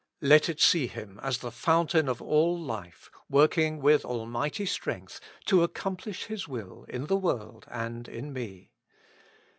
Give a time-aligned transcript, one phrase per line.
[0.23, 5.61] Let it see Him as the Fountain of all Life, working with Almighty Strength to
[5.61, 8.71] accomplish His will on the world and in me.